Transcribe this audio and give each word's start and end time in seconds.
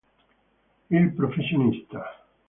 Il 0.89 1.13
professionista 1.13 2.01